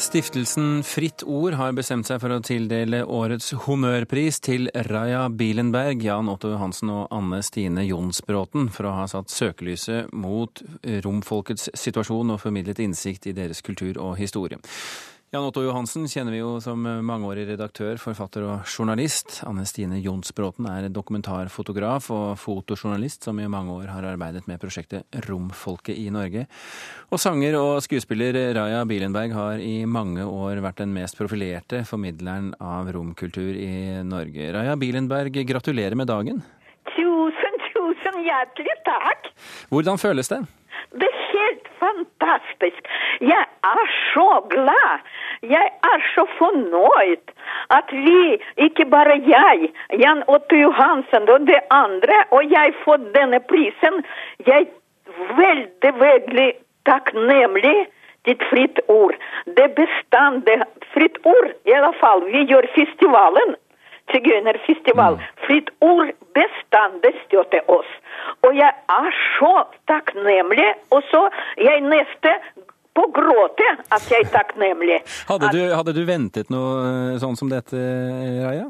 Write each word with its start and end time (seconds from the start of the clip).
Stiftelsen 0.00 0.82
Fritt 0.82 1.22
Ord 1.22 1.58
har 1.60 1.74
bestemt 1.76 2.08
seg 2.08 2.22
for 2.22 2.32
å 2.32 2.38
tildele 2.40 3.02
årets 3.04 3.50
honnørpris 3.66 4.38
til 4.40 4.70
Raja 4.88 5.26
Bilenberg, 5.28 6.00
Jan 6.06 6.30
Otto 6.32 6.54
Johansen 6.54 6.88
og 6.94 7.12
Anne 7.12 7.42
Stine 7.44 7.84
Jonsbråten 7.84 8.70
for 8.72 8.88
å 8.88 8.94
ha 8.96 9.04
satt 9.12 9.28
søkelyset 9.28 10.14
mot 10.16 10.62
romfolkets 11.04 11.68
situasjon 11.76 12.32
og 12.32 12.40
formidlet 12.40 12.80
innsikt 12.80 13.28
i 13.28 13.36
deres 13.36 13.60
kultur 13.66 14.00
og 14.00 14.16
historie. 14.22 14.56
Jan 15.30 15.44
Otto 15.46 15.62
Johansen 15.62 16.08
kjenner 16.10 16.34
vi 16.34 16.40
jo 16.40 16.56
som 16.58 16.82
mangeårig 17.06 17.44
redaktør, 17.52 18.00
forfatter 18.02 18.42
og 18.42 18.64
journalist. 18.66 19.36
Anne 19.46 19.62
Stine 19.62 20.00
Jonsbråten 20.02 20.66
er 20.66 20.88
dokumentarfotograf 20.90 22.08
og 22.10 22.32
fotojournalist 22.42 23.28
som 23.28 23.38
i 23.38 23.46
mange 23.46 23.76
år 23.76 23.92
har 23.92 24.08
arbeidet 24.10 24.48
med 24.50 24.58
prosjektet 24.58 25.06
Romfolket 25.28 25.94
i 26.02 26.08
Norge. 26.10 26.48
Og 27.14 27.22
sanger 27.22 27.54
og 27.60 27.78
skuespiller 27.86 28.40
Raja 28.58 28.82
Bilenberg 28.90 29.38
har 29.38 29.62
i 29.62 29.84
mange 29.86 30.26
år 30.26 30.64
vært 30.66 30.82
den 30.82 30.90
mest 30.98 31.14
profilerte 31.20 31.84
formidleren 31.86 32.50
av 32.58 32.90
romkultur 32.90 33.54
i 33.54 34.02
Norge. 34.02 34.50
Raja 34.58 34.74
Bilenberg, 34.82 35.44
gratulerer 35.46 35.94
med 35.94 36.10
dagen. 36.10 36.42
Tusen, 36.96 37.62
tusen 37.70 38.18
hjertelig 38.26 38.80
takk. 38.82 39.30
Hvordan 39.70 40.02
føles 40.02 40.34
det? 40.34 40.42
Det 40.90 41.06
er 41.06 41.22
helt 41.30 41.70
fantastisk. 41.78 42.90
Jeg 43.20 43.44
er 43.64 43.86
så 44.12 44.42
glad. 44.48 45.04
Jeg 45.42 45.68
er 45.92 46.00
så 46.14 46.24
fornøyd 46.38 47.32
at 47.70 47.92
vi, 47.92 48.40
ikke 48.56 48.84
bare 48.84 49.16
jeg, 49.26 49.70
Jan 50.02 50.22
Otto 50.26 50.56
Johansen 50.56 51.28
og 51.28 51.46
de 51.46 51.58
andre, 51.70 52.24
og 52.30 52.50
jeg 52.50 52.74
fått 52.84 53.04
denne 53.14 53.40
prisen. 53.40 54.00
Jeg 54.46 54.66
er 54.66 55.34
veldig, 55.36 55.92
veldig 56.00 56.50
takknemlig 56.88 57.78
til 58.24 58.36
Fritt 58.50 58.80
Ord. 58.88 59.14
Det 59.56 59.68
bestandet 59.76 60.64
Fritt 60.94 61.18
Ord, 61.24 61.52
i 61.66 61.76
alle 61.76 61.92
fall. 62.00 62.24
Vi 62.32 62.46
gjør 62.48 62.68
festivalen. 62.74 63.56
Sigøynerfestival. 64.10 65.20
Fritt 65.46 65.70
Ord 65.80 66.08
bestandig 66.34 67.12
støtter 67.26 67.68
oss. 67.70 67.90
Og 68.42 68.56
jeg 68.56 68.72
er 68.96 69.12
så 69.36 69.54
takknemlig. 69.86 70.72
Og 70.90 71.02
så 71.12 71.28
jeg 71.58 71.84
neste 71.84 72.34
på 72.96 73.06
gråte 73.14 73.66
at 73.88 74.06
jeg 74.10 74.26
er 74.26 74.30
takknemlig. 74.34 75.00
Hadde 75.30 75.50
du, 75.54 75.60
hadde 75.74 75.96
du 75.96 76.04
ventet 76.08 76.50
noe 76.52 77.18
sånn 77.22 77.38
som 77.38 77.50
dette, 77.52 77.78
Raja? 78.44 78.68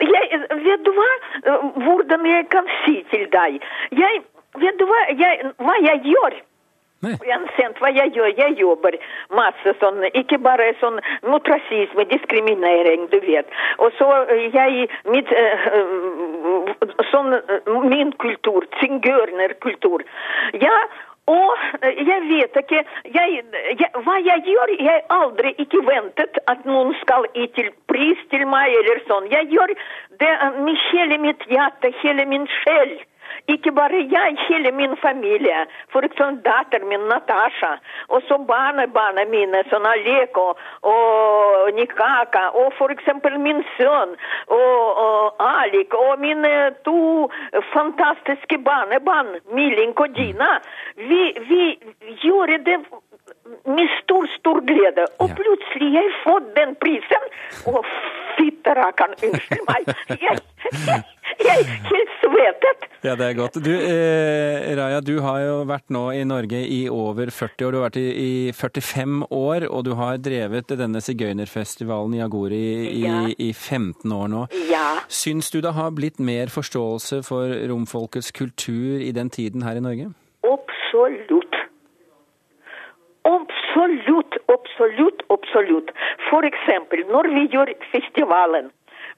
Jeg, 0.00 0.42
vet 0.64 0.84
du 0.86 0.92
hva? 0.96 1.08
Hvordan 1.80 2.26
jeg 2.28 2.46
kan 2.52 2.68
si 2.84 3.00
til 3.12 3.26
deg? 3.32 3.58
Jeg, 3.96 4.22
vet 4.60 4.78
du 4.80 4.86
hva 4.88 5.02
jeg, 5.14 5.52
hva 5.60 5.76
jeg 5.84 6.06
gjør? 6.12 6.40
Nei. 7.00 7.14
Uansett 7.16 7.78
hva 7.80 7.88
jeg 7.96 8.12
gjør, 8.12 8.32
jeg 8.36 8.58
jobber 8.60 8.96
masse 9.32 9.72
sånn, 9.80 10.02
ikke 10.20 10.36
bare 10.44 10.66
sånn 10.82 10.98
mot 11.24 11.46
rasisme, 11.48 12.04
diskriminering, 12.10 13.06
du 13.08 13.16
vet. 13.24 13.48
Og 13.80 13.94
så 13.96 14.08
jeg, 14.52 14.84
mitt, 15.08 15.32
uh, 15.32 16.98
sånn, 17.08 17.38
min 17.88 18.12
kultur, 18.20 18.68
sigøynerkultur. 18.82 20.04
Ja, 20.60 20.76
og 21.30 21.84
jeg 21.84 22.20
vet 22.28 22.56
ikke 22.62 22.80
jeg, 23.14 23.42
jeg, 23.80 23.90
Hva 24.04 24.16
jeg 24.24 24.42
gjør? 24.46 24.72
Jeg 24.82 25.04
aldri 25.16 25.54
ikke 25.62 25.82
ventet 25.86 26.40
at 26.50 26.64
noen 26.68 26.94
skal 27.02 27.28
gi 27.34 27.46
til 27.58 27.70
pris 27.90 28.20
til 28.32 28.46
meg 28.50 28.74
eller 28.80 29.02
sånn. 29.08 29.28
Jeg 29.32 29.50
gjør 29.52 29.74
det 30.22 30.32
med 30.64 30.80
hele 30.90 31.20
mitt 31.22 31.46
hjerte, 31.50 31.92
hele 32.02 32.26
min 32.30 32.48
sjel. 32.60 32.98
Ikke 33.52 33.72
bare 33.72 34.00
jeg, 34.14 34.36
hele 34.48 34.70
min 34.80 34.96
familie. 35.02 35.64
For 35.92 36.06
eksempel 36.06 36.40
datteren 36.44 36.88
min 36.88 37.06
Natasha. 37.10 37.72
Og 38.08 38.22
så 38.28 38.38
barnebarna 38.50 39.24
mine, 39.30 39.62
sånn 39.70 39.88
Aleko 39.88 40.46
og, 40.50 40.62
og 40.92 41.72
Nikaka. 41.78 42.46
Og 42.62 42.72
for 42.78 42.94
eksempel 42.94 43.38
min 43.42 43.62
sønn 43.76 44.16
og, 44.58 45.02
og 45.06 45.44
Alik. 45.50 45.96
Og 45.96 46.20
mine 46.22 46.54
to 46.86 47.28
fantastiske 47.74 48.60
barnebarn, 48.70 49.36
Milink 49.54 50.00
og 50.00 50.16
Dina. 50.16 50.56
Vi, 50.96 51.22
vi 51.48 51.62
gjorde 52.24 52.58
det 52.68 52.80
med 53.66 53.88
stor, 54.02 54.26
stor 54.38 54.60
glede. 54.70 55.06
Og 55.18 55.30
plutselig 55.40 55.94
jeg 55.94 56.16
fått 56.24 56.50
den 56.56 56.74
prisen. 56.82 57.30
Å, 57.70 57.82
fytterakkeren, 58.36 59.16
unnskyld 59.26 59.66
meg. 59.68 59.90
Jeg, 60.26 60.38
jeg, 60.86 61.02
jeg 61.50 61.66
helt 61.90 62.14
svetet. 62.22 62.86
Ja, 63.02 63.14
det 63.16 63.26
er 63.30 63.34
godt. 63.38 63.56
Du, 63.64 63.70
eh, 63.72 64.76
Raja, 64.76 65.00
du 65.00 65.14
har 65.24 65.38
jo 65.40 65.54
vært 65.68 65.88
nå 65.88 66.02
i 66.12 66.24
Norge 66.28 66.58
i 66.68 66.82
over 66.92 67.30
40 67.32 67.64
år. 67.66 67.72
Du 67.72 67.78
har 67.80 67.86
vært 67.88 67.96
i, 68.00 68.08
i 68.48 68.52
45 68.52 69.24
år, 69.32 69.66
og 69.70 69.84
du 69.88 69.94
har 69.96 70.18
drevet 70.20 70.68
denne 70.76 71.00
sigøynerfestivalen 71.00 72.18
i 72.18 72.22
Agori 72.26 72.60
i, 72.90 73.04
Ja. 73.06 73.22
i 73.38 73.52
15 73.56 74.12
år 74.12 74.28
nå. 74.28 74.42
Ja. 74.70 75.00
Syns 75.08 75.50
du 75.50 75.60
det 75.64 75.72
har 75.74 75.90
blitt 75.96 76.20
mer 76.20 76.52
forståelse 76.52 77.22
for 77.24 77.48
romfolkets 77.72 78.30
kultur 78.36 79.00
i 79.00 79.10
den 79.16 79.30
tiden 79.30 79.62
her 79.64 79.76
i 79.80 79.84
Norge? 79.84 80.12
Absolutt. 80.44 81.56
Absolutt, 83.24 84.34
absolutt, 84.48 85.22
absolutt. 85.30 85.90
For 86.30 86.46
eksempel 86.48 87.02
når 87.10 87.28
vi 87.34 87.42
gjør 87.52 87.72
festivalen 87.92 88.70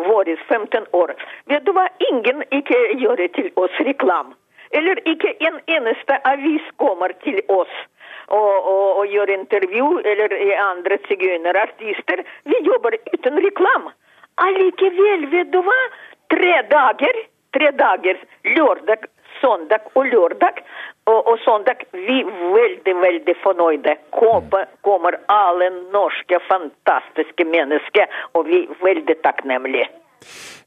vår 0.00 0.30
15 0.48 0.86
år, 0.96 1.12
vet 1.50 1.59
du 1.80 2.06
ingen 2.10 2.44
ikke 2.50 2.78
gjør 3.00 3.24
til 3.36 3.50
oss 3.56 3.80
reklam. 3.88 4.34
Eller 4.70 5.00
ikke 5.12 5.32
en 5.48 5.58
eneste 5.66 6.18
avis 6.24 6.66
kommer 6.78 7.12
til 7.24 7.40
oss 7.48 7.72
og, 8.30 8.66
og, 8.72 8.98
og 9.00 9.06
gjør 9.10 9.32
intervju, 9.34 9.86
eller 10.06 10.34
andre 10.62 10.98
sigøynerartister. 11.08 12.22
Vi 12.44 12.60
jobber 12.66 12.96
uten 13.14 13.40
reklam. 13.46 13.88
Allikevel, 14.44 15.26
vet 15.32 15.50
du 15.52 15.58
hva, 15.66 15.78
tre 16.32 16.52
dager, 16.70 17.18
tre 17.56 17.72
dager, 17.80 18.20
lørdag, 18.56 19.08
søndag 19.40 19.90
og 19.94 20.06
lørdag, 20.12 20.62
og, 21.10 21.18
og 21.32 21.38
søndag, 21.42 21.82
vi 21.92 22.20
er 22.20 22.30
veldig, 22.54 22.94
veldig 23.02 23.34
fornøyde. 23.42 23.96
Kommer, 24.14 24.68
kommer 24.86 25.18
alle 25.32 25.72
norske 25.90 26.38
fantastiske 26.46 27.48
mennesker, 27.56 28.06
og 28.38 28.46
vi 28.46 28.62
er 28.68 28.78
veldig 28.84 29.18
takknemlige. 29.26 29.90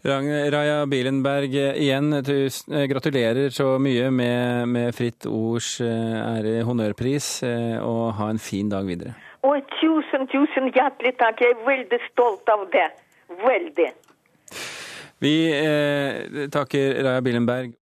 Raja 0.03 0.86
Bilenberg, 0.90 1.53
igjen 1.56 2.12
tus- 2.25 2.66
eh, 2.72 2.88
gratulerer 2.91 3.50
så 3.53 3.78
mye 3.80 4.09
med, 4.12 4.68
med 4.68 4.96
Fritt 4.97 5.25
Ords 5.30 5.80
eh, 5.81 5.88
ære 5.88 6.64
honnørpris, 6.68 7.30
eh, 7.47 7.78
og 7.80 8.13
ha 8.19 8.30
en 8.34 8.40
fin 8.40 8.69
dag 8.69 8.86
videre. 8.90 9.16
Og 9.44 9.63
tusen, 9.80 10.28
tusen 10.31 10.69
hjertelig 10.74 11.16
takk. 11.19 11.40
Jeg 11.44 11.56
er 11.56 11.66
veldig 11.68 12.00
stolt 12.12 12.47
av 12.52 12.68
det. 12.72 12.90
Veldig. 13.44 13.90
Vi 15.24 15.34
eh, 15.56 16.47
takker 16.52 16.97
Raja 17.06 17.22
Bilenberg. 17.24 17.72